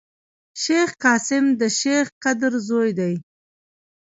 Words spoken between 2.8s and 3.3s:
دﺉ.